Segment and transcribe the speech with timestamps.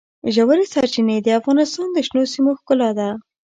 [0.35, 3.09] ژورې سرچینې د افغانستان د شنو سیمو ښکلا ده.